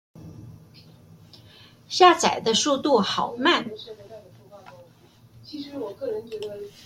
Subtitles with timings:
[1.87, 3.69] 下載的速度好慢